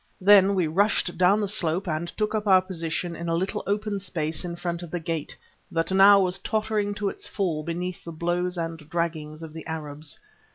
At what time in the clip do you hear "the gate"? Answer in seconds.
4.89-5.37